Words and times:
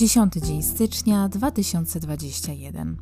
10 0.00 0.32
dzień 0.32 0.62
stycznia 0.62 1.28
2021. 1.28 2.96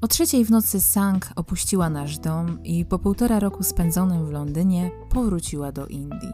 O 0.00 0.08
trzeciej 0.08 0.44
w 0.44 0.50
nocy 0.50 0.80
Sang 0.80 1.30
opuściła 1.36 1.90
nasz 1.90 2.18
dom 2.18 2.64
i 2.64 2.84
po 2.84 2.98
półtora 2.98 3.40
roku 3.40 3.62
spędzonym 3.62 4.26
w 4.26 4.30
Londynie 4.30 4.90
powróciła 5.10 5.72
do 5.72 5.86
Indii. 5.86 6.32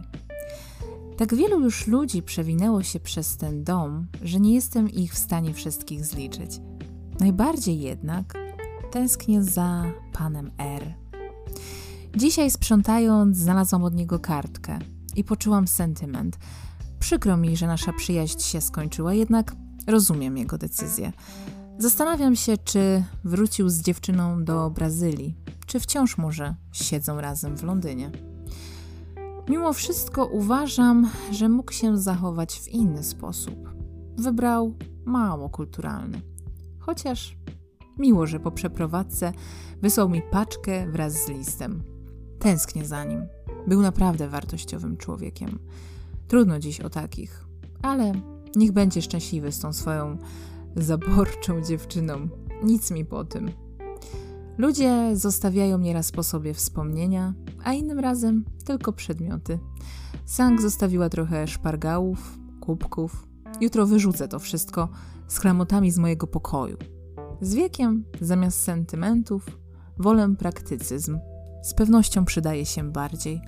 Tak 1.17 1.35
wielu 1.35 1.61
już 1.61 1.87
ludzi 1.87 2.23
przewinęło 2.23 2.83
się 2.83 3.01
przez 3.01 3.37
ten 3.37 3.65
dom, 3.65 4.07
że 4.23 4.41
nie 4.41 4.55
jestem 4.55 4.91
ich 4.91 5.15
w 5.15 5.19
stanie 5.19 5.55
wszystkich 5.55 6.05
zliczyć. 6.07 6.61
Najbardziej 7.21 7.81
jednak 7.81 8.35
tęsknię 8.93 9.45
za 9.45 9.85
panem 10.13 10.51
R. 10.59 10.95
Dzisiaj 12.17 12.51
sprzątając, 12.51 13.37
znalazłam 13.37 13.85
od 13.85 13.95
niego 13.95 14.19
kartkę 14.19 14.79
i 15.17 15.25
poczułam 15.25 15.69
sentyment. 15.69 16.39
Przykro 17.01 17.37
mi, 17.37 17.57
że 17.57 17.67
nasza 17.67 17.93
przyjaźń 17.93 18.41
się 18.41 18.61
skończyła, 18.61 19.15
jednak 19.15 19.57
rozumiem 19.87 20.37
jego 20.37 20.59
decyzję. 20.59 21.13
Zastanawiam 21.79 22.37
się, 22.37 22.57
czy 22.57 23.05
wrócił 23.25 23.69
z 23.69 23.81
dziewczyną 23.81 24.45
do 24.45 24.71
Brazylii, 24.71 25.35
czy 25.67 25.81
wciąż 25.81 26.19
może 26.19 26.55
siedzą 26.73 27.21
razem 27.21 27.57
w 27.57 27.63
Londynie. 27.63 28.11
Mimo 29.49 29.73
wszystko 29.73 30.27
uważam, 30.27 31.11
że 31.33 31.49
mógł 31.49 31.73
się 31.73 31.99
zachować 31.99 32.61
w 32.61 32.69
inny 32.69 33.03
sposób. 33.03 33.71
Wybrał 34.17 34.75
mało 35.05 35.49
kulturalny. 35.49 36.23
Chociaż 36.79 37.37
miło, 37.99 38.27
że 38.27 38.41
po 38.41 38.51
przeprowadzce 38.51 39.33
wysłał 39.83 40.09
mi 40.09 40.23
paczkę 40.31 40.91
wraz 40.93 41.13
z 41.13 41.29
listem. 41.29 41.83
Tęsknię 42.39 42.87
za 42.87 43.05
nim. 43.05 43.27
Był 43.67 43.83
naprawdę 43.83 44.29
wartościowym 44.29 44.97
człowiekiem. 44.97 45.59
Trudno 46.31 46.59
dziś 46.59 46.81
o 46.81 46.91
takich, 46.91 47.45
ale 47.83 48.13
niech 48.57 48.73
będzie 48.73 49.03
szczęśliwy 49.03 49.53
z 49.53 49.59
tą 49.59 49.73
swoją 49.73 50.19
zaborczą 50.77 51.63
dziewczyną. 51.63 52.29
Nic 52.63 52.91
mi 52.91 53.05
po 53.05 53.25
tym. 53.25 53.51
Ludzie 54.59 55.17
zostawiają 55.17 55.79
nieraz 55.79 56.13
po 56.13 56.23
sobie 56.23 56.55
wspomnienia, 56.55 57.35
a 57.65 57.73
innym 57.73 57.99
razem 57.99 58.45
tylko 58.65 58.93
przedmioty. 58.93 59.59
Sang 60.27 60.61
zostawiła 60.61 61.09
trochę 61.09 61.47
szpargałów, 61.47 62.39
kubków. 62.61 63.27
Jutro 63.61 63.87
wyrzucę 63.87 64.29
to 64.29 64.39
wszystko 64.39 64.89
z 65.29 65.41
klamotami 65.41 65.91
z 65.91 65.99
mojego 65.99 66.27
pokoju. 66.27 66.77
Z 67.41 67.55
wiekiem, 67.55 68.05
zamiast 68.21 68.63
sentymentów, 68.63 69.47
wolę 69.99 70.35
praktycyzm. 70.39 71.19
Z 71.63 71.75
pewnością 71.75 72.25
przydaje 72.25 72.67
się 72.67 72.93
bardziej. 72.93 73.41